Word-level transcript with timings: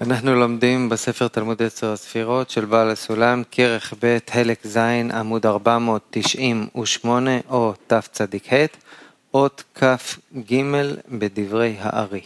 אנחנו 0.00 0.34
לומדים 0.34 0.88
בספר 0.88 1.28
תלמוד 1.28 1.62
עשר 1.62 1.92
הספירות 1.92 2.50
של 2.50 2.64
בעל 2.64 2.90
הסולם, 2.90 3.42
כרך 3.50 3.94
ב', 4.00 4.18
חלק 4.30 4.66
ז', 4.66 4.76
עמוד 5.12 5.46
498 5.46 7.30
או 7.48 7.74
תצ"ח, 7.86 8.52
אות 9.34 9.62
כ"ג 9.74 10.62
בדברי 11.08 11.76
הארי. 11.78 12.20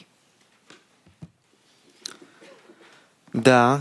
דע 3.36 3.76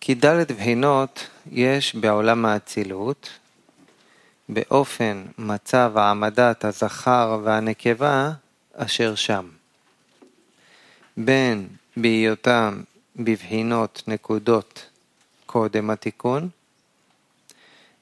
כי 0.00 0.14
ד' 0.14 0.52
בחינות 0.52 1.26
יש 1.50 1.94
בעולם 1.94 2.46
האצילות, 2.46 3.30
באופן 4.48 5.22
מצב 5.38 5.92
העמדת 5.96 6.64
הזכר 6.64 7.40
והנקבה 7.44 8.30
אשר 8.74 9.14
שם. 9.14 9.48
בין 11.16 11.68
בהיותם 12.00 12.82
בבחינות 13.16 14.02
נקודות 14.06 14.86
קודם 15.46 15.90
התיקון, 15.90 16.48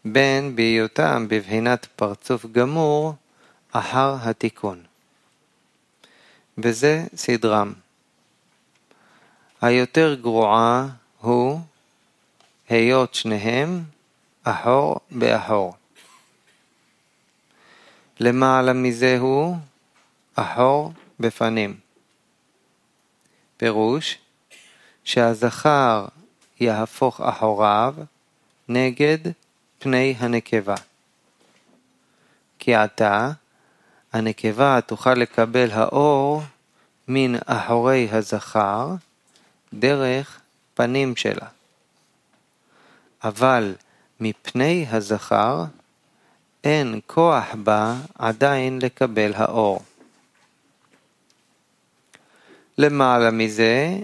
בין 0.04 0.56
בהיותם 0.56 1.26
בבחינת 1.28 1.86
פרצוף 1.96 2.46
גמור 2.46 3.14
אחר 3.72 4.16
התיקון. 4.20 4.82
וזה 6.58 7.06
סדרם. 7.16 7.72
היותר 9.60 10.14
גרועה 10.14 10.88
הוא 11.20 11.60
היות 12.68 13.14
שניהם 13.14 13.82
אחור 14.44 15.00
באחור. 15.10 15.74
למעלה 18.20 18.72
מזה 18.72 19.18
הוא 19.18 19.56
אחור 20.34 20.92
בפנים. 21.20 21.85
פירוש 23.56 24.18
שהזכר 25.04 26.06
יהפוך 26.60 27.20
אחוריו 27.20 27.94
נגד 28.68 29.18
פני 29.78 30.14
הנקבה. 30.18 30.74
כי 32.58 32.74
עתה 32.74 33.30
הנקבה 34.12 34.80
תוכל 34.86 35.14
לקבל 35.14 35.70
האור 35.70 36.42
מן 37.08 37.34
אחורי 37.46 38.08
הזכר 38.12 38.94
דרך 39.72 40.40
פנים 40.74 41.16
שלה. 41.16 41.46
אבל 43.24 43.74
מפני 44.20 44.86
הזכר 44.90 45.64
אין 46.64 47.00
כוח 47.06 47.44
בה 47.64 47.94
עדיין 48.18 48.78
לקבל 48.82 49.32
האור. 49.34 49.82
למעלה 52.78 53.30
מזה 53.30 53.96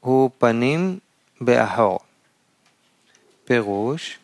הוא 0.00 0.30
פנים 0.38 0.98
באחור. 1.40 1.98
פירוש 3.44 4.18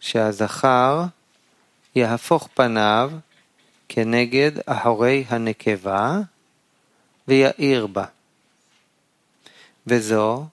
שהזכר 0.00 1.04
יהפוך 1.94 2.48
פניו 2.54 3.10
כנגד 3.88 4.50
אחורי 4.66 5.24
הנקבה 5.28 6.18
ויאיר 7.28 7.86
בה. 7.86 8.04
וזו 9.86 10.46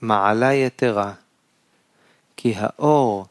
מעלה 0.00 0.54
יתרה, 0.54 1.12
כי 2.36 2.54
האור 2.56 3.26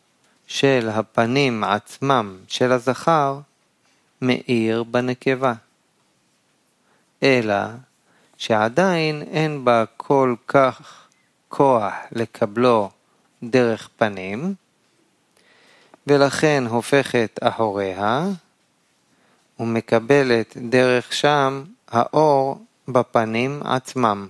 של 0.48 0.90
הפנים 0.94 1.64
עצמם 1.64 2.38
של 2.48 2.72
הזכר 2.72 3.40
מאיר 4.22 4.84
בנקבה. 4.84 5.54
אלא 7.24 7.56
שעדיין 8.40 9.22
אין 9.22 9.66
בה 9.66 9.84
כל 9.98 10.36
כך 10.48 11.08
כוח 11.50 11.94
לקבלו 12.12 12.90
דרך 13.44 13.90
פנים, 13.98 14.54
ולכן 16.08 16.64
הופכת 16.70 17.40
אחוריה, 17.42 18.26
ומקבלת 19.60 20.58
דרך 20.58 21.14
שם 21.14 21.64
האור 21.88 22.66
בפנים 22.88 23.62
עצמם. 23.66 24.28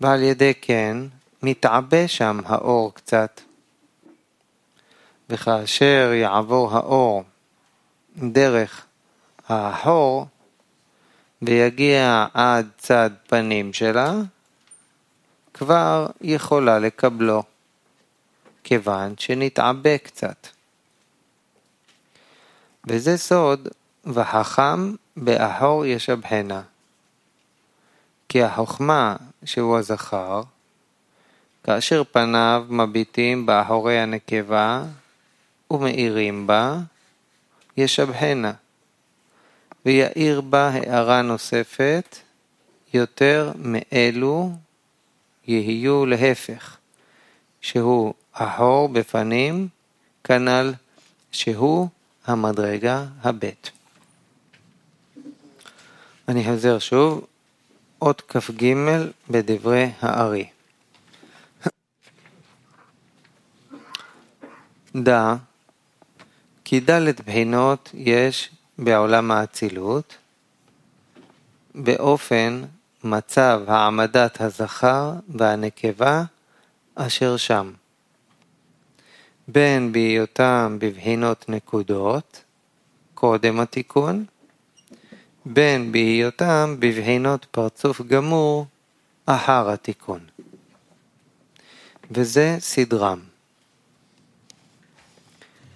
ועל 0.00 0.22
ידי 0.22 0.52
כן 0.60 0.96
מתעבה 1.42 2.08
שם 2.08 2.40
האור 2.46 2.94
קצת. 2.94 3.40
וכאשר 5.30 6.10
יעבור 6.14 6.76
האור 6.76 7.24
דרך 8.16 8.86
האחור, 9.48 10.26
ויגיע 11.42 12.26
עד 12.34 12.68
צד 12.78 13.10
פנים 13.26 13.72
שלה, 13.72 14.14
כבר 15.54 16.06
יכולה 16.20 16.78
לקבלו, 16.78 17.42
כיוון 18.64 19.14
שנתעבה 19.18 19.98
קצת. 19.98 20.46
וזה 22.86 23.18
סוד 23.18 23.68
וחכם 24.04 24.94
באחור 25.16 25.86
ישבחנה. 25.86 26.62
כי 28.28 28.42
החוכמה 28.42 29.16
שהוא 29.44 29.78
הזכר, 29.78 30.42
כאשר 31.64 32.02
פניו 32.12 32.66
מביטים 32.68 33.46
באחורי 33.46 33.98
הנקבה 33.98 34.82
ומאירים 35.70 36.46
בה, 36.46 36.78
ישבחנה. 37.76 38.52
ויאיר 39.86 40.40
בה 40.40 40.68
הערה 40.68 41.22
נוספת, 41.22 42.18
יותר 42.94 43.52
מאלו 43.56 44.52
יהיו 45.46 46.06
להפך, 46.06 46.76
שהוא 47.60 48.14
ahor 48.34 48.88
בפנים, 48.92 49.68
כנ"ל 50.24 50.72
שהוא 51.32 51.88
המדרגה 52.26 53.06
הבית. 53.22 53.70
אני 56.28 56.44
חוזר 56.44 56.78
שוב, 56.78 57.26
אות 58.02 58.22
כ"ג 58.28 58.74
בדברי 59.30 59.90
הארי. 60.00 60.48
דע 65.04 65.34
כי 66.64 66.80
ד' 66.80 67.20
בחינות 67.26 67.90
יש 67.94 68.50
בעולם 68.84 69.30
האצילות, 69.30 70.16
באופן 71.74 72.62
מצב 73.04 73.60
העמדת 73.66 74.40
הזכר 74.40 75.12
והנקבה 75.28 76.22
אשר 76.94 77.36
שם. 77.36 77.72
בין 79.48 79.92
בהיותם 79.92 80.76
בבחינות 80.80 81.48
נקודות, 81.48 82.44
קודם 83.14 83.60
התיקון, 83.60 84.24
בין 85.46 85.92
בהיותם 85.92 86.76
בבחינות 86.78 87.46
פרצוף 87.50 88.00
גמור, 88.00 88.66
אחר 89.26 89.70
התיקון. 89.70 90.20
וזה 92.10 92.56
סדרם. 92.60 93.20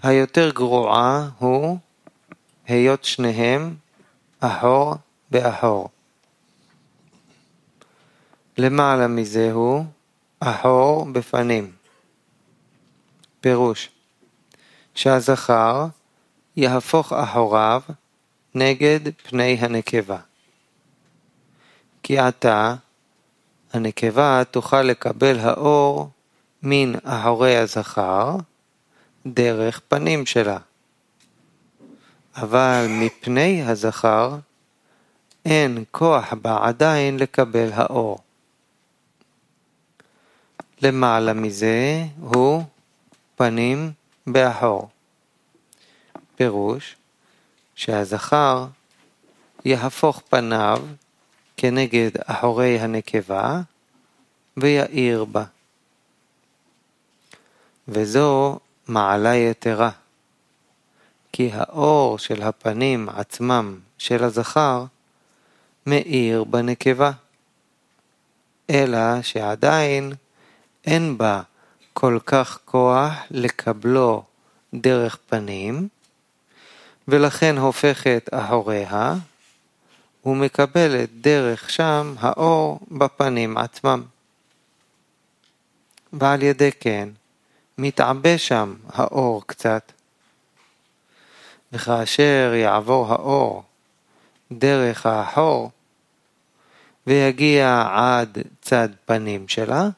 היותר 0.03 0.51
גרועה 0.51 1.29
הוא 1.39 1.79
היות 2.67 3.05
שניהם 3.05 3.75
אחור 4.41 4.95
באחור. 5.31 5.89
למעלה 8.59 9.07
הוא 9.53 9.85
אחור 10.41 11.07
בפנים. 11.13 11.73
פירוש 13.41 13.91
שהזכר 14.95 15.87
יהפוך 16.57 17.13
אחוריו 17.13 17.83
נגד 18.55 19.01
פני 19.23 19.57
הנקבה. 19.61 20.19
כי 22.03 22.19
עתה 22.19 22.75
הנקבה 23.73 24.43
תוכל 24.51 24.83
לקבל 24.83 25.39
האור 25.39 26.09
מן 26.63 26.93
אחורי 27.05 27.57
הזכר 27.57 28.37
דרך 29.27 29.81
פנים 29.89 30.27
שלה. 30.27 30.59
אבל 32.37 32.87
מפני 32.89 33.63
הזכר 33.63 34.37
אין 35.45 35.85
כוח 35.91 36.33
בה 36.33 36.59
עדיין 36.67 37.19
לקבל 37.19 37.69
האור. 37.73 38.19
למעלה 40.83 41.33
מזה 41.33 42.05
הוא 42.21 42.63
פנים 43.37 43.93
באחור. 44.27 44.89
פירוש 46.37 46.97
שהזכר 47.75 48.67
יהפוך 49.65 50.23
פניו 50.29 50.83
כנגד 51.57 52.11
אחורי 52.27 52.79
הנקבה 52.79 53.61
ויאיר 54.57 55.25
בה. 55.25 55.45
וזו 57.89 58.59
מעלה 58.89 59.35
יתרה. 59.35 59.91
כי 61.37 61.51
האור 61.53 62.19
של 62.19 62.43
הפנים 62.43 63.09
עצמם 63.09 63.79
של 63.99 64.25
הזכר 64.25 64.85
מאיר 65.87 66.45
בנקבה, 66.45 67.11
אלא 68.71 69.23
שעדיין 69.23 70.13
אין 70.85 71.19
בה 71.19 71.43
כל 71.93 72.19
כך 72.27 72.59
כוח 72.65 73.13
לקבלו 73.31 74.23
דרך 74.75 75.19
פנים, 75.29 75.89
ולכן 77.09 77.59
הופכת 77.59 78.29
אחוריה, 78.33 79.15
ומקבלת 80.27 81.09
דרך 81.21 81.71
שם 81.71 82.15
האור 82.19 82.81
בפנים 82.91 83.57
עצמם. 83.57 84.03
ועל 86.13 86.43
ידי 86.43 86.71
כן 86.81 87.09
מתעבה 87.79 88.39
שם 88.39 88.75
האור 88.89 89.43
קצת. 89.47 89.93
וכאשר 91.75 92.53
יעבור 92.55 93.13
האור 93.13 93.63
דרך 94.53 95.07
האחור 95.07 95.71
ויגיע 97.07 97.85
עד 97.93 98.39
צד 98.63 98.89
פנים 99.05 99.49
שלה, 99.49 99.89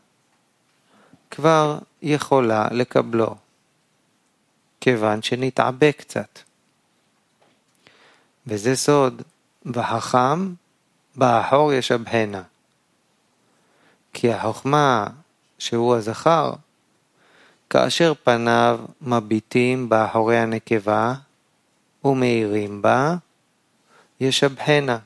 כבר 1.30 1.78
יכולה 2.02 2.68
לקבלו, 2.70 3.34
כיוון 4.80 5.22
שנתעבה 5.22 5.92
קצת. 5.92 6.38
וזה 8.46 8.76
סוד, 8.76 9.22
בחכם, 9.66 10.54
באחור 11.16 11.72
ישבהנה. 11.72 12.42
כי 14.12 14.32
החוכמה 14.32 15.06
שהוא 15.58 15.96
הזכר, 15.96 16.52
כאשר 17.70 18.12
פניו 18.24 18.80
מביטים 19.00 19.88
באחורי 19.88 20.38
הנקבה 20.38 21.14
ומאירים 22.06 22.82
בה, 22.82 23.16
ישבהנה, 24.20 24.98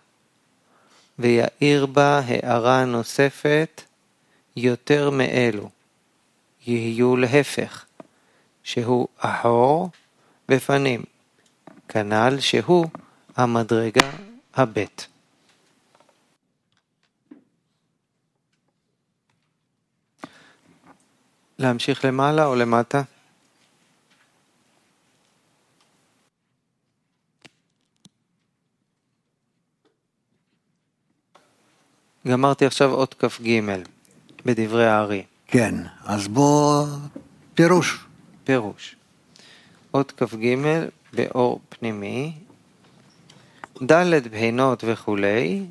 ויאיר 1.18 1.86
בה 1.86 2.18
הארה 2.18 2.84
נוספת 2.84 3.82
יותר 4.56 5.10
מאלו, 5.10 5.70
יהיו 6.66 7.16
להפך, 7.16 7.84
שהוא 8.62 9.08
אחור 9.18 9.90
ופנים, 10.48 11.02
כנ"ל 11.88 12.40
שהוא 12.40 12.86
המדרגה 13.36 14.10
הבית. 14.54 15.06
להמשיך 21.58 22.04
למעלה 22.04 22.46
או 22.46 22.54
למטה? 22.54 23.02
גמרתי 32.28 32.66
עכשיו 32.66 32.94
אות 32.94 33.14
כ"ג 33.18 33.60
בדברי 34.46 34.86
הארי. 34.86 35.22
כן, 35.46 35.74
אז 36.04 36.28
בוא 36.28 36.86
פירוש. 37.54 37.98
פירוש. 38.44 38.96
אות 39.94 40.12
כ"ג 40.16 40.56
באור 41.12 41.60
פנימי, 41.68 42.32
ד' 43.82 44.28
בחינות 44.28 44.84
וכולי, 44.86 45.64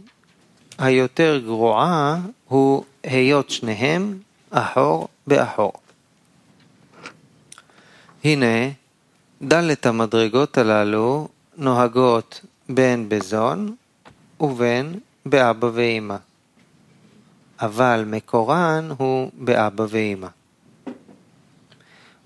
היותר 0.77 1.41
גרועה 1.45 2.17
הוא 2.47 2.83
היות 3.03 3.49
שניהם 3.49 4.19
אחור 4.49 5.07
באחור. 5.27 5.73
הנה, 8.23 8.69
ד' 9.47 9.87
המדרגות 9.87 10.57
הללו 10.57 11.27
נוהגות 11.57 12.41
בין 12.69 13.09
בזון 13.09 13.75
ובין 14.39 14.99
באבא 15.25 15.69
ואמא. 15.73 16.15
אבל 17.61 18.03
מקורן 18.07 18.89
הוא 18.97 19.31
באבא 19.33 19.85
ואמא. 19.89 20.27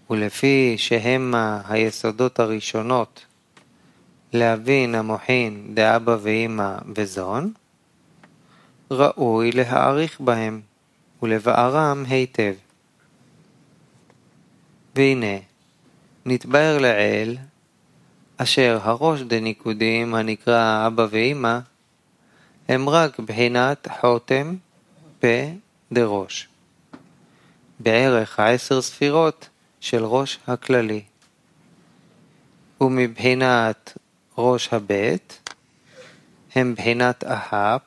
ולפי 0.09 0.75
שהמה 0.77 1.61
היסודות 1.67 2.39
הראשונות 2.39 3.25
להבין 4.33 4.95
המוחין 4.95 5.71
דאבא 5.73 6.17
ואמא 6.21 6.77
וזון, 6.95 7.53
ראוי 8.91 9.51
להעריך 9.51 10.19
בהם 10.21 10.61
ולבארם 11.23 12.03
היטב. 12.07 12.53
והנה, 14.95 15.37
נתבהר 16.25 16.77
לעיל, 16.77 17.37
אשר 18.37 18.79
הראש 18.83 19.21
דניקודים 19.21 20.15
הנקרא 20.15 20.87
אבא 20.87 21.07
ואמא, 21.09 21.59
הם 22.67 22.89
רק 22.89 23.19
בחינת 23.19 23.87
חותם 23.99 24.55
פה 25.23 25.51
דראש. 25.91 26.47
בערך 27.79 28.39
העשר 28.39 28.81
ספירות 28.81 29.49
של 29.79 30.05
ראש 30.05 30.39
הכללי. 30.47 31.03
ומבחינת 32.81 33.97
ראש 34.37 34.73
הבית, 34.73 35.51
הם 36.55 36.75
בחינת 36.75 37.23
אחאפ 37.27 37.81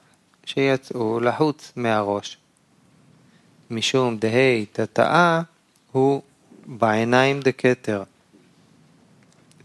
שיצאו 0.45 1.21
לחוץ 1.21 1.73
מהראש. 1.77 2.39
משום 3.71 4.19
דהי 4.19 4.67
תתאה 4.73 5.41
הוא 5.93 6.23
בעיניים 6.67 7.41
דקטר, 7.41 8.03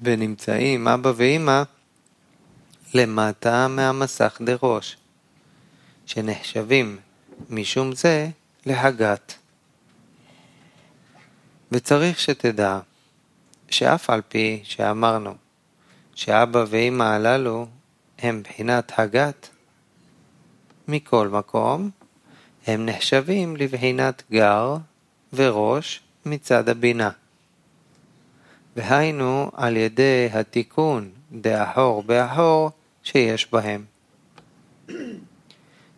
ונמצאים 0.02 0.88
אבא 0.88 1.12
ואמא 1.16 1.64
למטה 2.94 3.68
מהמסך 3.68 4.42
דראש, 4.46 4.98
שנחשבים 6.06 6.98
משום 7.50 7.96
זה 7.96 8.30
להגת. 8.66 9.34
וצריך 11.72 12.20
שתדע 12.20 12.80
שאף 13.70 14.10
על 14.10 14.22
פי 14.28 14.60
שאמרנו 14.64 15.34
שאבא 16.16 16.66
ואמא 16.70 17.04
הללו 17.04 17.68
הם 18.20 18.44
בחינת 18.44 18.92
הגת, 18.98 19.50
מכל 20.88 21.28
מקום 21.28 21.90
הם 22.68 22.86
נחשבים 22.86 23.56
לבחינת 23.56 24.24
גר 24.32 24.78
וראש 25.34 26.02
מצד 26.26 26.70
הבינה. 26.70 27.10
והיינו 28.76 29.52
על 29.54 29.78
ידי 29.78 30.30
התיקון 30.34 31.10
דאחור 31.32 32.04
באחור 32.04 32.72
שיש 33.04 33.52
בהם. 33.52 33.86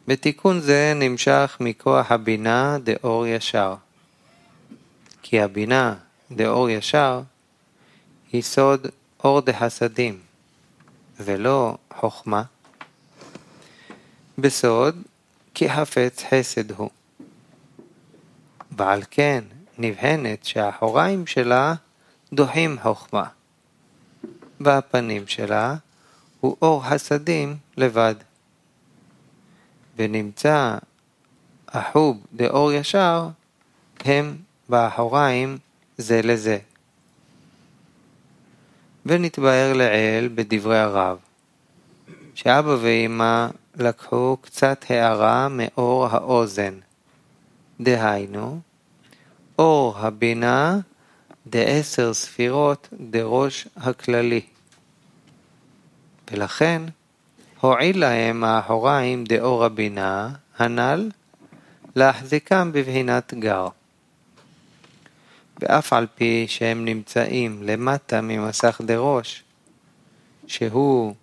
בתיקון 0.07 0.59
זה 0.59 0.93
נמשך 0.95 1.57
מכוח 1.59 2.11
הבינה 2.11 2.77
דאור 2.83 3.27
ישר. 3.27 3.75
כי 5.21 5.41
הבינה 5.41 5.95
דאור 6.31 6.69
ישר 6.69 7.21
היא 8.31 8.41
סוד 8.41 8.87
אור 9.23 9.41
דחסדים, 9.41 10.19
ולא 11.19 11.77
חוכמה. 11.93 12.43
בסוד 14.37 15.01
כי 15.53 15.69
חפץ 15.69 16.23
חסד 16.29 16.71
הוא. 16.71 16.89
ועל 18.71 19.03
כן 19.11 19.43
נבהנת 19.77 20.45
שהאחוריים 20.45 21.27
שלה 21.27 21.73
דוחים 22.33 22.77
חוכמה, 22.81 23.23
והפנים 24.59 25.27
שלה 25.27 25.75
הוא 26.39 26.57
אור 26.61 26.83
חסדים 26.85 27.57
לבד. 27.77 28.15
ונמצא 29.97 30.77
החוב 31.67 32.17
דאור 32.33 32.71
ישר 32.71 33.27
הם 33.99 34.35
באחוריים 34.69 35.57
זה 35.97 36.21
לזה. 36.23 36.57
ונתבהר 39.05 39.73
לעיל 39.73 40.29
בדברי 40.35 40.79
הרב, 40.79 41.17
שאבא 42.35 42.75
ואמא 42.81 43.47
לקחו 43.75 44.37
קצת 44.41 44.85
הערה 44.89 45.47
מאור 45.49 46.05
האוזן, 46.05 46.73
דהיינו, 47.81 48.59
אור 49.59 49.97
הבינה 49.97 50.79
דעשר 51.47 52.13
ספירות 52.13 52.87
דראש 53.09 53.67
הכללי. 53.75 54.41
ולכן, 56.31 56.81
הועיל 57.63 57.99
להם 57.99 58.43
האחוריים 58.43 59.23
דאור 59.23 59.65
הבינה 59.65 60.29
הנ"ל 60.57 61.11
להחזיקם 61.95 62.71
בבחינת 62.73 63.33
גר. 63.33 63.67
ואף 65.59 65.93
על 65.93 66.07
פי 66.15 66.45
שהם 66.47 66.85
נמצאים 66.85 67.63
למטה 67.63 68.21
ממסך 68.21 68.81
דראש, 68.85 69.43
שהוא 70.47 71.15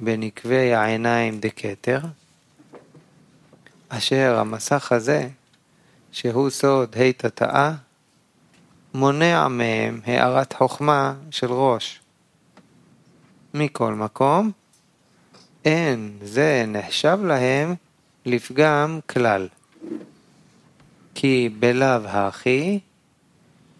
בנקבי 0.00 0.74
העיניים 0.74 1.40
דכתר, 1.40 2.00
אשר 3.88 4.38
המסך 4.38 4.92
הזה, 4.92 5.28
שהוא 6.12 6.50
סוד 6.50 6.96
ה' 6.96 7.12
תתאה, 7.12 7.72
מונע 8.94 9.48
מהם 9.48 10.00
הארת 10.06 10.52
חוכמה 10.52 11.14
של 11.30 11.52
ראש. 11.52 12.00
מכל 13.54 13.94
מקום, 13.94 14.52
אין 15.64 16.18
זה 16.22 16.64
נחשב 16.68 17.18
להם 17.24 17.74
לפגם 18.26 19.00
כלל. 19.06 19.48
כי 21.14 21.48
בלאו 21.58 22.06
הכי 22.06 22.80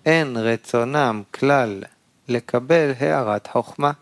אין 0.07 0.37
רצונם 0.37 1.23
כלל 1.31 1.83
לקבל 2.29 2.93
הערת 3.00 3.47
חוכמה, 3.47 3.93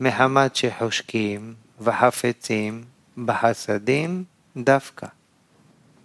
מחמת 0.00 0.56
שחושקים 0.56 1.54
וחפצים 1.80 2.84
בחסדים 3.24 4.24
דווקא, 4.56 5.06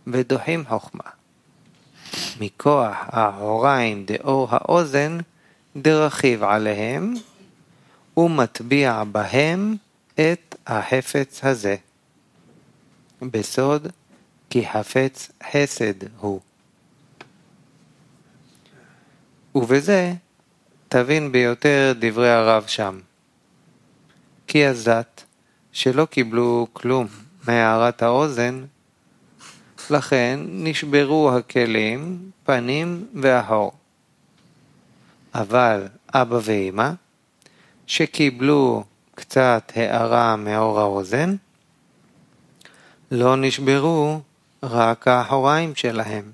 ודוחים 0.08 0.64
חוכמה. 0.68 1.10
מכוח 2.40 2.96
העוריים 3.08 4.06
דאור 4.06 4.48
האוזן, 4.52 5.18
דרכיב 5.76 6.44
עליהם, 6.44 7.14
ומטביע 8.18 9.04
בהם 9.12 9.76
את 10.16 10.56
החפץ 10.68 11.40
הזה. 11.44 11.76
בסוד, 13.22 13.88
כי 14.50 14.68
חפץ 14.68 15.32
חסד 15.52 16.20
הוא. 16.20 16.40
ובזה 19.56 20.14
תבין 20.90 21.32
ביותר 21.32 21.94
דברי 22.00 22.30
הרב 22.30 22.68
שם. 22.68 23.00
כי 24.48 24.66
הזת, 24.66 25.24
שלא 25.72 26.06
קיבלו 26.06 26.68
כלום 26.74 27.08
מהערת 27.48 28.02
האוזן, 28.02 28.66
לכן 29.90 30.40
נשברו 30.44 31.32
הכלים, 31.32 32.32
פנים 32.44 33.08
והחור. 33.14 33.72
אבל 35.34 35.88
אבא 36.14 36.40
ואמא, 36.44 36.92
שקיבלו 37.88 38.84
קצת 39.16 39.72
הערה 39.76 40.36
מאור 40.36 40.80
האוזן, 40.80 41.36
לא 43.12 43.36
נשברו 43.36 44.20
רק 44.64 45.08
האחוריים 45.08 45.76
שלהם, 45.76 46.32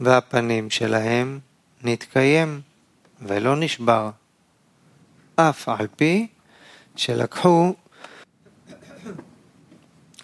והפנים 0.00 0.70
שלהם 0.70 1.38
נתקיים 1.82 2.60
ולא 3.22 3.56
נשבר, 3.56 4.10
אף 5.36 5.68
על 5.68 5.86
פי 5.96 6.26
שלקחו 6.96 7.74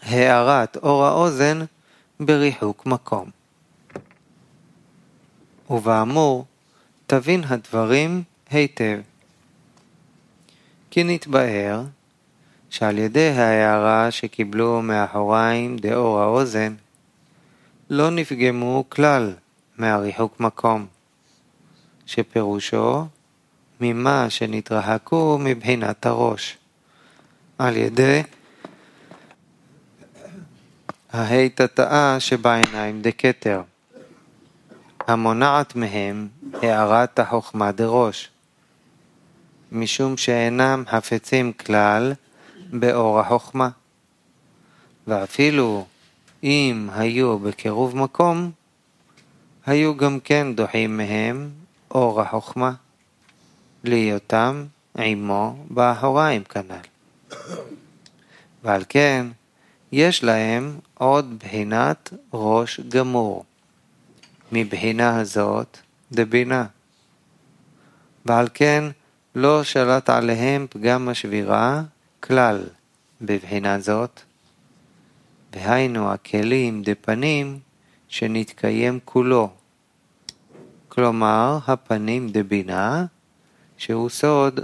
הערת 0.02 0.76
אור 0.76 1.04
האוזן 1.04 1.58
בריחוק 2.20 2.86
מקום. 2.86 3.30
ובאמור, 5.70 6.46
תבין 7.06 7.44
הדברים 7.44 8.22
היטב. 8.50 9.11
כי 10.94 11.04
נתבהר 11.04 11.82
שעל 12.70 12.98
ידי 12.98 13.28
ההערה 13.28 14.10
שקיבלו 14.10 14.82
מאחוריים 14.82 15.76
דאור 15.76 16.20
האוזן, 16.20 16.74
לא 17.90 18.10
נפגמו 18.10 18.84
כלל 18.88 19.34
מהריחוק 19.78 20.40
מקום, 20.40 20.86
שפירושו 22.06 23.06
ממה 23.80 24.30
שנתרחקו 24.30 25.38
מבחינת 25.40 26.06
הראש, 26.06 26.58
על 27.58 27.76
ידי 27.76 28.22
ההיטטאה 31.12 32.20
שבעיניים 32.20 33.02
דקטר, 33.02 33.62
המונעת 35.08 35.76
מהם 35.76 36.28
הערת 36.62 37.18
החוכמה 37.18 37.72
דראש, 37.72 38.31
משום 39.72 40.16
שאינם 40.16 40.84
חפצים 40.88 41.52
כלל 41.52 42.12
באור 42.72 43.20
החוכמה, 43.20 43.68
ואפילו 45.06 45.86
אם 46.44 46.88
היו 46.92 47.38
בקירוב 47.38 47.96
מקום, 47.96 48.50
היו 49.66 49.96
גם 49.96 50.20
כן 50.20 50.54
דוחים 50.54 50.96
מהם 50.96 51.50
אור 51.90 52.20
החוכמה, 52.20 52.72
להיותם 53.84 54.64
עמו 54.98 55.64
באחוריים 55.70 56.44
כנ"ל. 56.44 56.86
ועל 58.62 58.84
כן, 58.88 59.26
יש 59.92 60.24
להם 60.24 60.78
עוד 60.94 61.38
בחינת 61.38 62.12
ראש 62.32 62.80
גמור. 62.80 63.44
מבחינה 64.52 65.20
הזאת 65.20 65.78
דבינה. 66.12 66.66
ועל 68.26 68.48
כן 68.54 68.84
לא 69.34 69.64
שלט 69.64 70.10
עליהם 70.10 70.66
פגם 70.70 71.08
השבירה 71.08 71.82
כלל 72.20 72.64
בבחינה 73.20 73.80
זאת, 73.80 74.20
והיינו 75.52 76.12
הכלים 76.12 76.82
דפנים 76.82 77.58
שנתקיים 78.08 78.98
כולו, 79.04 79.50
כלומר 80.88 81.58
הפנים 81.66 82.28
דבינה, 82.28 83.04
שהוא 83.76 84.08
סוד 84.08 84.60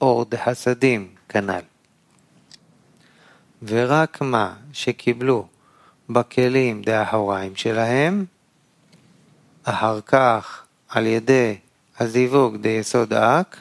אור 0.00 0.24
דחסדים 0.24 1.08
כנ"ל. 1.28 1.60
ורק 3.62 4.20
מה 4.20 4.54
שקיבלו 4.72 5.46
בכלים 6.10 6.82
דאחוריים 6.82 7.56
שלהם, 7.56 8.24
אחר 9.64 10.00
כך 10.00 10.64
על 10.88 11.06
ידי 11.06 11.58
הזיווג 11.98 12.56
דיסוד 12.56 13.12
אק, 13.12 13.56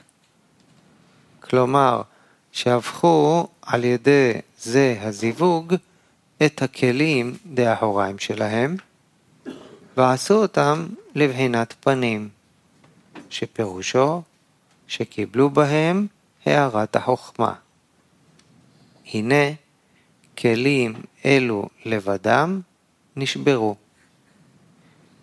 כלומר 1.49 2.01
שהפכו 2.51 3.47
על 3.61 3.83
ידי 3.83 4.31
זה 4.57 4.97
הזיווג 5.01 5.75
את 6.45 6.61
הכלים 6.61 7.37
דאחוריים 7.45 8.19
שלהם, 8.19 8.75
ועשו 9.97 10.33
אותם 10.33 10.87
לבחינת 11.15 11.73
פנים, 11.79 12.29
שפירושו 13.29 14.21
שקיבלו 14.87 15.49
בהם 15.49 16.07
הערת 16.45 16.95
החוכמה. 16.95 17.53
הנה, 19.13 19.51
כלים 20.37 20.93
אלו 21.25 21.69
לבדם 21.85 22.61
נשברו, 23.15 23.75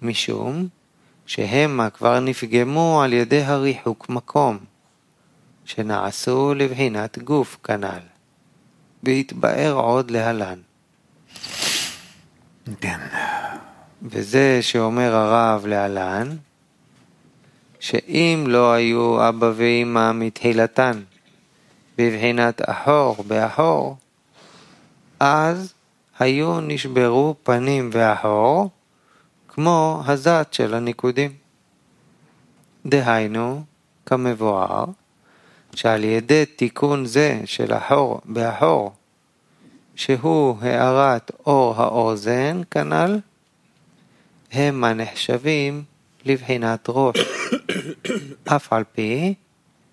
משום 0.03 0.69
שהמה 1.27 1.91
כבר 1.91 2.21
נפגמו 2.21 3.03
על 3.03 3.13
ידי 3.13 3.43
הריחוק 3.43 4.09
מקום, 4.09 4.59
שנעשו 5.67 6.55
לבחינת 6.55 7.19
גוף 7.19 7.57
כנ"ל, 7.65 8.01
והתבאר 9.03 9.73
עוד 9.73 10.11
להלן. 10.11 10.59
כן. 12.81 12.99
וזה 14.03 14.59
שאומר 14.63 15.15
הרב 15.15 15.67
להלן, 15.67 16.37
שאם 17.81 18.45
לא 18.49 18.73
היו 18.73 19.29
אבא 19.29 19.51
ואמא 19.57 20.13
מתחילתן 20.13 21.03
בבחינת 21.99 22.61
אחור 22.65 23.25
באחור, 23.27 23.97
אז 25.21 25.75
היו 26.19 26.61
נשברו 26.61 27.35
פנים 27.43 27.91
ואחור, 27.93 28.71
כמו 29.49 30.03
הזת 30.07 30.49
של 30.53 30.75
הניקודים. 30.75 31.33
דהיינו, 32.87 33.65
כמבואר, 34.07 34.85
שעל 35.77 36.05
ידי 36.05 36.47
תיקון 36.47 37.07
זה 37.07 37.41
של 37.45 37.73
אחור 37.73 38.21
באחור, 38.25 38.93
שהוא 39.95 40.57
הארת 40.61 41.31
אור 41.47 41.75
האוזן 41.77 42.61
כנ"ל, 42.71 43.19
הם 44.53 44.85
הנחשבים 44.85 45.85
לבחינת 46.25 46.87
ראש, 46.89 47.17
אף 48.57 48.73
על 48.73 48.85
פי 48.93 49.35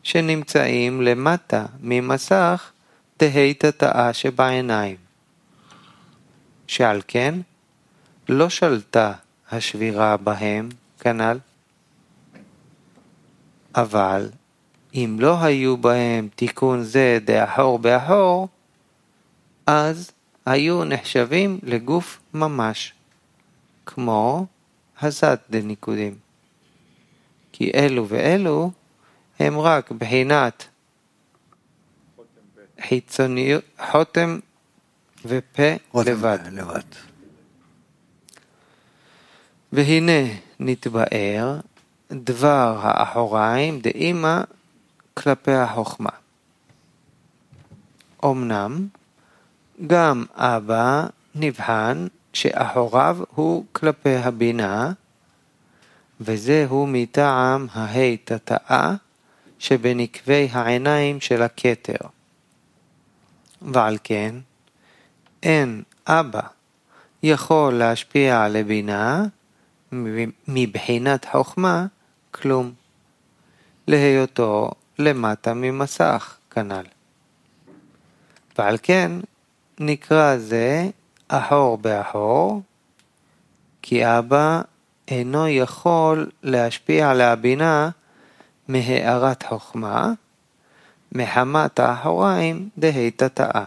שנמצאים 0.03 1.01
למטה 1.01 1.65
ממסך 1.81 2.71
תהי 3.17 3.53
תתאה 3.53 4.13
שבעיניים. 4.13 4.95
שעל 6.67 7.01
כן 7.07 7.35
לא 8.29 8.49
שלטה 8.49 9.13
השבירה 9.51 10.17
בהם 10.17 10.69
כנ"ל. 10.99 11.37
אבל 13.75 14.29
אם 14.93 15.17
לא 15.19 15.43
היו 15.43 15.77
בהם 15.77 16.27
תיקון 16.35 16.83
זה 16.83 17.17
דאחור 17.25 17.79
באחור, 17.79 18.47
אז 19.65 20.11
היו 20.45 20.83
נחשבים 20.83 21.59
לגוף 21.63 22.19
ממש, 22.33 22.93
כמו 23.85 24.45
הזת 25.01 25.39
דניקודים. 25.49 26.15
כי 27.51 27.71
אלו 27.75 28.09
ואלו 28.09 28.71
הם 29.39 29.59
רק 29.59 29.91
בחינת 29.91 30.67
חיצוניות, 32.81 33.63
חותם 33.91 34.39
ופה 35.25 35.73
לבד. 36.05 36.39
לבד. 36.51 36.81
והנה 39.73 40.33
נתבאר 40.59 41.59
דבר 42.11 42.79
האחוריים 42.81 43.79
דאמא 43.79 44.41
כלפי 45.13 45.51
החוכמה. 45.51 46.09
אמנם 48.25 48.87
גם 49.87 50.25
אבא 50.35 51.05
נבחן 51.35 52.07
שאחוריו 52.33 53.17
הוא 53.35 53.65
כלפי 53.71 54.15
הבינה, 54.15 54.91
וזהו 56.21 56.87
מטעם 56.87 57.67
ההי 57.73 58.17
תתאה 58.17 58.93
שבנקבי 59.59 60.49
העיניים 60.51 61.21
של 61.21 61.41
הכתר. 61.41 62.07
ועל 63.61 63.97
כן, 64.03 64.35
אין 65.43 65.83
אבא 66.07 66.41
יכול 67.23 67.73
להשפיע 67.73 68.43
על 68.43 68.55
הבינה 68.55 69.25
מבחינת 70.47 71.25
חוכמה 71.31 71.85
כלום, 72.31 72.73
להיותו 73.87 74.71
למטה 74.99 75.53
ממסך 75.53 76.37
כנ"ל. 76.51 76.85
ועל 78.57 78.77
כן 78.83 79.11
נקרא 79.79 80.37
זה 80.37 80.89
אחור 81.27 81.77
באחור, 81.77 82.61
כי 83.81 84.05
אבא 84.05 84.61
אינו 85.07 85.47
יכול 85.47 86.29
להשפיע 86.43 87.09
על 87.11 87.21
הבינה 87.21 87.89
מהארת 88.67 89.43
חוכמה, 89.43 90.13
מחמת 91.11 91.79
האחוריים 91.79 92.69
דהי 92.77 93.11
תתאה. 93.11 93.63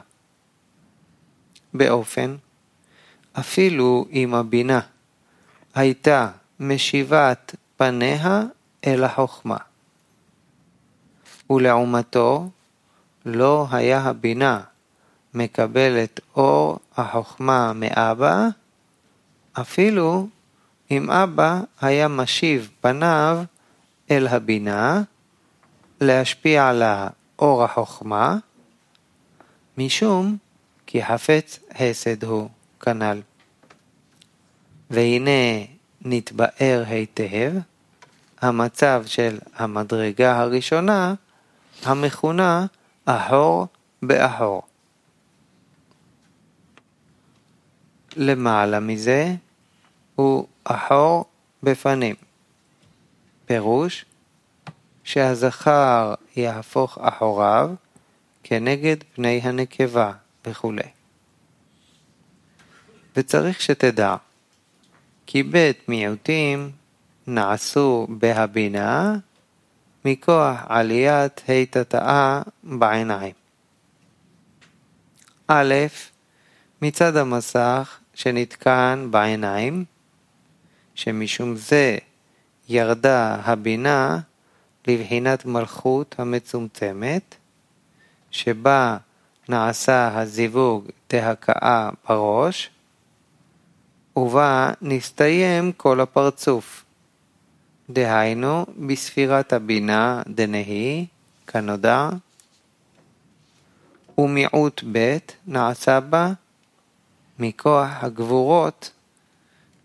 באופן, 1.74 2.36
אפילו 3.32 4.06
אם 4.12 4.34
הבינה 4.34 4.80
הייתה 5.74 6.30
משיבת 6.60 7.54
פניה 7.76 8.42
אל 8.86 9.04
החוכמה. 9.04 9.56
ולעומתו, 11.50 12.48
לא 13.26 13.66
היה 13.70 14.00
הבינה 14.00 14.60
מקבלת 15.34 16.20
אור 16.36 16.78
החוכמה 16.96 17.72
מאבא, 17.72 18.48
אפילו 19.52 20.28
אם 20.90 21.10
אבא 21.10 21.60
היה 21.80 22.08
משיב 22.08 22.70
פניו 22.80 23.44
אל 24.10 24.26
הבינה, 24.26 25.02
להשפיע 26.00 26.68
על 26.68 26.82
אור 27.38 27.64
החוכמה, 27.64 28.36
משום 29.78 30.36
כי 30.86 31.04
חפץ 31.04 31.58
חסד 31.78 32.24
הוא 32.24 32.48
כנ"ל. 32.80 33.20
והנה 34.90 35.64
נתבאר 36.04 36.84
היטב 36.86 37.52
המצב 38.40 39.02
של 39.06 39.38
המדרגה 39.54 40.40
הראשונה 40.40 41.14
המכונה 41.82 42.66
אחור 43.04 43.66
באחור. 44.02 44.62
למעלה 48.16 48.80
מזה 48.80 49.34
הוא 50.14 50.46
אחור 50.64 51.24
בפנים. 51.62 52.14
פירוש 53.46 54.04
שהזכר 55.04 56.14
יהפוך 56.36 56.98
אחוריו 56.98 57.70
כנגד 58.42 58.96
פני 59.14 59.40
הנקבה 59.42 60.12
וכו'. 60.46 60.72
וצריך 63.16 63.60
שתדע 63.60 64.16
כי 65.26 65.42
בית 65.42 65.88
מיעוטים 65.88 66.70
נעשו 67.26 68.06
בהבינה 68.10 69.16
מכוח 70.08 70.60
עליית 70.68 71.42
התתאה 71.48 72.42
בעיניים. 72.62 73.34
א', 75.48 75.74
מצד 76.82 77.16
המסך 77.16 77.98
שנתקן 78.14 79.08
בעיניים, 79.10 79.84
שמשום 80.94 81.56
זה 81.56 81.98
ירדה 82.68 83.34
הבינה 83.34 84.18
לבחינת 84.86 85.44
מלכות 85.44 86.14
המצומצמת, 86.18 87.34
שבה 88.30 88.96
נעשה 89.48 90.20
הזיווג 90.20 90.88
תהקאה 91.06 91.90
בראש, 92.08 92.70
ובה 94.16 94.70
נסתיים 94.82 95.72
כל 95.72 96.00
הפרצוף. 96.00 96.85
דהיינו, 97.90 98.66
בספירת 98.86 99.52
הבינה 99.52 100.22
דנהי, 100.28 101.06
כנודע, 101.46 102.08
ומיעוט 104.18 104.84
ב' 104.92 105.16
נעשה 105.46 106.00
בה 106.00 106.32
מכוח 107.38 107.88
הגבורות, 108.00 108.90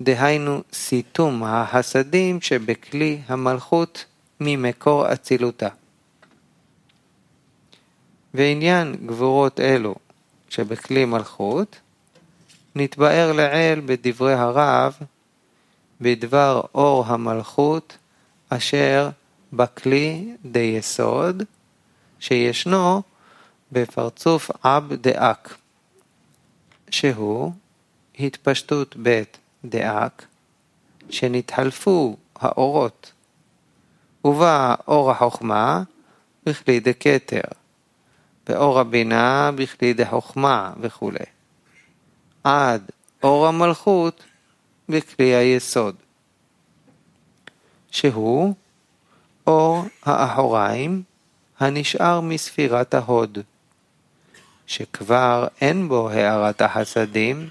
דהיינו 0.02 0.62
סיתום 0.74 1.44
החסדים 1.44 2.42
שבכלי 2.42 3.22
המלכות 3.28 4.06
ממקור 4.40 5.14
אצילותה. 5.14 5.70
ועניין 8.34 8.96
גבורות 9.06 9.60
אלו 9.60 9.96
שבכלי 10.50 11.06
מלכות, 11.06 11.80
נתבאר 12.76 13.32
לעיל 13.32 13.82
בדברי 13.86 14.34
הרב 14.34 14.98
בדבר 16.02 16.62
אור 16.76 17.06
המלכות 17.06 17.98
אשר 18.50 19.10
בכלי 19.54 20.36
דיסוד 20.46 21.44
שישנו 22.20 23.02
בפרצוף 23.72 24.52
אב 24.66 24.94
דאק, 24.94 25.56
שהוא 26.90 27.52
התפשטות 28.20 28.96
בית 28.96 29.38
דאק, 29.66 30.26
שנתחלפו 31.10 32.18
האורות, 32.36 33.12
ובא 34.26 34.76
אור 34.88 35.12
החוכמה 35.12 35.84
בכלי 36.46 36.80
דקטר, 36.80 37.42
ואור 38.50 38.80
הבינה 38.80 39.52
בכלי 39.56 39.94
דחוכמה 39.94 40.74
וכו'. 40.82 41.12
עד 42.44 42.82
אור 43.24 43.48
המלכות 43.48 44.24
בכלי 44.92 45.36
היסוד, 45.36 45.96
שהוא 47.92 48.54
אור 49.48 49.86
האחוריים 50.04 51.04
הנשאר 51.60 52.22
מספירת 52.22 52.94
ההוד, 52.94 53.38
שכבר 54.68 55.48
אין 55.62 55.88
בו 55.88 56.10
הארת 56.10 56.62
החסדים 56.62 57.50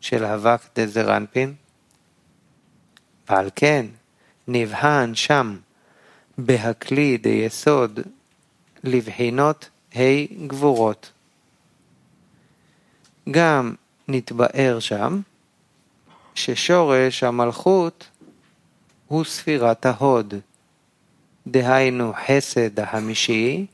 של 0.00 0.24
אבק 0.24 0.60
דזרנפין, 0.76 1.54
ועל 3.28 3.50
כן 3.56 3.86
נבחן 4.48 5.14
שם 5.14 5.56
בהכלי 6.38 7.16
דיסוד 7.16 8.00
לבחינות 8.84 9.68
ה' 9.94 10.26
גבורות. 10.46 11.12
גם 13.30 13.74
נתבאר 14.08 14.78
שם 14.80 15.20
ששורש 16.34 17.22
המלכות 17.22 18.08
הוא 19.08 19.24
ספירת 19.24 19.86
ההוד, 19.86 20.34
דהיינו 21.46 22.12
חסד 22.26 22.80
החמישי, 22.80 23.66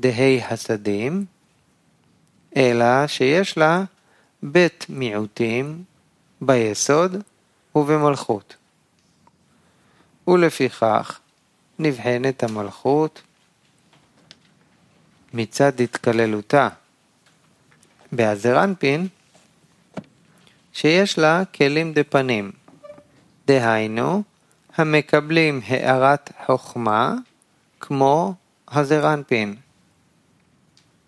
דהי 0.00 0.40
הסדים, 0.42 1.24
אלא 2.56 3.06
שיש 3.06 3.58
לה 3.58 3.84
בית 4.42 4.86
מיעוטים 4.88 5.84
ביסוד 6.40 7.16
ובמלכות. 7.74 8.56
ולפיכך 10.28 11.20
נבחנת 11.78 12.42
המלכות 12.42 13.22
מצד 15.34 15.80
התקללותה 15.80 16.68
באזרנפין 18.12 19.08
שיש 20.76 21.18
לה 21.18 21.44
כלים 21.44 21.92
דפנים, 21.92 22.52
דהיינו, 23.46 24.22
המקבלים 24.76 25.60
הארת 25.66 26.32
חוכמה 26.46 27.14
כמו 27.80 28.34
הזרנפין, 28.68 29.56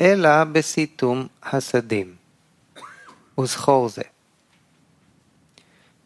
אלא 0.00 0.44
בסיתום 0.44 1.26
הסדים. 1.42 2.14
וזכור 3.40 3.88
זה. 3.88 4.02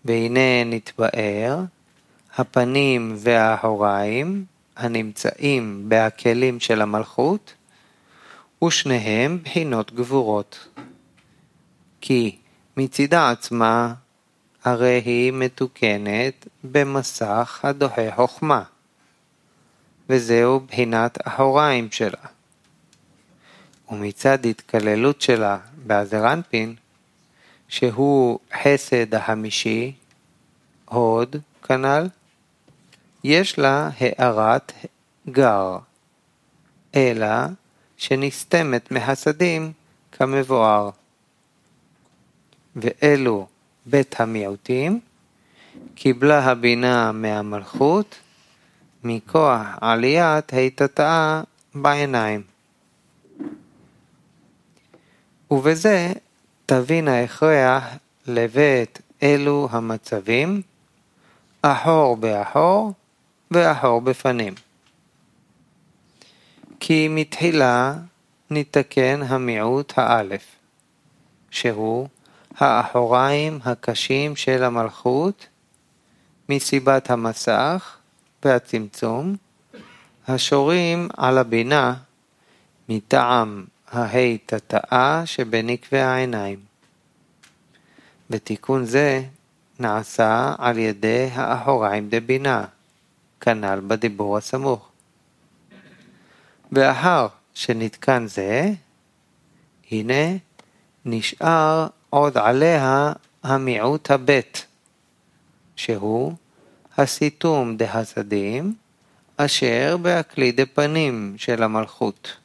והנה 0.05 0.64
נתבאר 0.66 1.61
הפנים 2.37 3.14
והאחוריים 3.18 4.44
הנמצאים 4.77 5.85
בהכלים 5.88 6.61
של 6.61 6.83
המלכות, 6.83 7.55
ושניהם 8.64 9.38
בחינות 9.42 9.92
גבורות. 9.92 10.68
כי 12.01 12.37
מצידה 12.77 13.31
עצמה 13.31 13.95
הרי 14.65 15.03
היא 15.05 15.33
מתוקנת 15.33 16.49
במסך 16.65 17.61
הדוחה 17.63 18.15
חוכמה, 18.15 18.63
וזהו 20.09 20.61
בחינת 20.61 21.19
אחוריים 21.27 21.91
שלה. 21.91 22.25
ומצד 23.91 24.47
התקללות 24.47 25.21
שלה 25.21 25.59
באזרנפין, 25.87 26.75
שהוא 27.69 28.39
חסד 28.63 29.15
החמישי, 29.15 29.93
הוד, 30.85 31.37
כנ"ל, 31.63 32.07
יש 33.25 33.59
לה 33.59 33.91
הארת 33.99 34.73
גר, 35.31 35.79
אלא 36.95 37.29
שנסתמת 37.97 38.91
מהסדים 38.91 39.73
כמבואר. 40.13 40.91
ואלו 42.77 43.47
בית 43.87 44.21
המיעוטים, 44.21 45.01
קיבלה 45.95 46.39
הבינה 46.45 47.13
מהמלכות 47.13 48.19
מכוח 49.05 49.67
עליית 49.81 50.53
היטטאה 50.53 51.43
בעיניים. 51.75 52.43
ובזה 55.51 56.13
תבין 56.67 57.09
ההכרח 57.09 57.85
לבית 58.27 59.01
אלו 59.23 59.69
המצבים, 59.71 60.63
אחור 61.63 62.17
באחור 62.17 62.93
ואחור 63.51 64.01
בפנים. 64.01 64.55
כי 66.81 67.09
מתחילה 67.11 67.95
ניתקן 68.51 69.21
המיעוט 69.27 69.93
האלף, 69.97 70.45
שהוא 71.51 72.09
האחוריים 72.59 73.59
הקשים 73.65 74.37
של 74.37 74.65
המלכות, 74.65 75.47
מסיבת 76.49 77.11
המסך 77.11 77.97
והצמצום, 78.45 79.37
השורים 80.29 81.09
על 81.17 81.38
הבינה 81.38 81.95
מטעם 82.88 83.65
ההי 83.88 84.38
תתאה 84.47 85.23
שבנקבי 85.27 86.01
העיניים. 86.01 86.59
ותיקון 88.31 88.85
זה 88.85 89.23
נעשה 89.79 90.55
על 90.59 90.79
ידי 90.79 91.29
האחוריים 91.33 92.09
דבינה, 92.09 92.65
כנ"ל 93.41 93.81
בדיבור 93.87 94.37
הסמוך. 94.37 94.88
ואחר 96.73 97.27
שנתקן 97.55 98.27
זה, 98.27 98.71
הנה 99.91 100.37
נשאר 101.05 101.87
עוד 102.14 102.38
עליה 102.38 103.12
המיעוט 103.42 104.11
הבית, 104.11 104.66
שהוא 105.77 106.33
הסיתום 106.98 107.77
דהסדים, 107.77 108.75
אשר 109.37 109.96
בהקלי 110.03 110.53
דפנים 110.53 111.35
של 111.38 111.62
המלכות. 111.62 112.37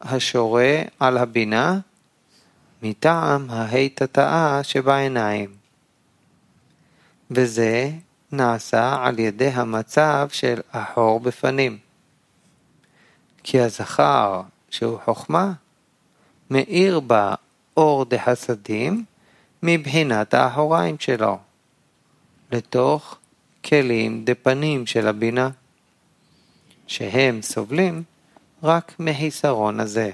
השורה 0.00 0.82
על 0.98 1.18
הבינה 1.18 1.78
מטעם 2.82 3.50
ההיטטאה 3.50 4.62
שבעיניים. 4.62 5.54
וזה 7.30 7.90
נעשה 8.32 8.96
על 9.02 9.18
ידי 9.18 9.48
המצב 9.48 10.28
של 10.32 10.60
אחור 10.70 11.20
בפנים. 11.20 11.78
כי 13.42 13.60
הזכר, 13.60 14.42
שהוא 14.70 14.98
חוכמה, 15.04 15.52
מאיר 16.50 17.00
בה 17.00 17.34
אור 17.76 18.04
דחסדים 18.04 19.04
מבחינת 19.62 20.34
האחוריים 20.34 20.96
שלו, 20.98 21.38
לתוך 22.52 23.18
כלים 23.64 24.24
דפנים 24.24 24.86
של 24.86 25.08
הבינה, 25.08 25.50
שהם 26.86 27.42
סובלים 27.42 28.02
רק 28.62 28.96
מחיסרון 28.98 29.80
הזה. 29.80 30.10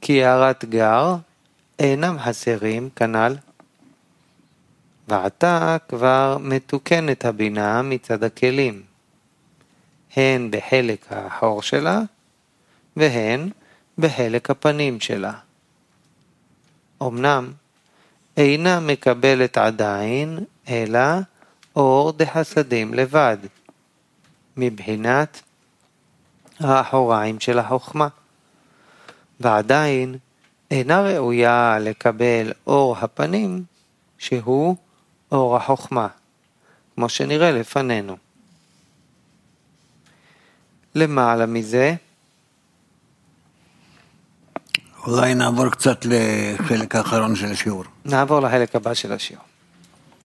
כי 0.00 0.24
הערת 0.24 0.64
גר 0.64 1.16
אינם 1.78 2.18
חסרים 2.18 2.88
כנ"ל. 2.96 3.36
ועתה 5.08 5.76
כבר 5.88 6.36
מתוקנת 6.40 7.24
הבינה 7.24 7.82
מצד 7.82 8.24
הכלים, 8.24 8.82
הן 10.16 10.50
בחלק 10.50 11.12
האחור 11.12 11.62
שלה 11.62 12.00
והן 12.96 13.48
בחלק 13.98 14.50
הפנים 14.50 15.00
שלה. 15.00 15.32
אמנם 17.02 17.52
אינה 18.36 18.80
מקבלת 18.80 19.58
עדיין 19.58 20.38
אלא 20.68 21.00
אור 21.76 22.12
דחסדים 22.12 22.94
לבד, 22.94 23.36
מבחינת 24.56 25.42
האחוריים 26.60 27.40
של 27.40 27.58
החוכמה, 27.58 28.08
ועדיין 29.40 30.16
אינה 30.70 31.00
ראויה 31.02 31.78
לקבל 31.80 32.52
אור 32.66 32.96
הפנים 32.98 33.64
שהוא 34.18 34.76
אור 35.32 35.56
החוכמה, 35.56 36.08
כמו 36.94 37.08
שנראה 37.08 37.50
לפנינו. 37.50 38.16
למעלה 40.94 41.46
מזה, 41.46 41.94
אולי 45.06 45.34
נעבור 45.34 45.68
קצת 45.68 46.04
לחלק 46.04 46.94
האחרון 46.96 47.36
של 47.36 47.46
השיעור. 47.46 47.84
נעבור 48.04 48.40
לחלק 48.40 48.76
הבא 48.76 48.94
של 48.94 49.12
השיעור. 49.12 49.47